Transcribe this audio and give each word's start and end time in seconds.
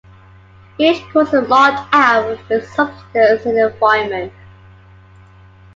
Each 0.79 0.99
course 1.13 1.31
is 1.31 1.47
marked 1.47 1.87
out 1.93 2.27
with 2.27 2.39
a 2.49 2.65
substance 2.65 3.45
in 3.45 3.53
the 3.53 3.71
environment. 3.71 4.33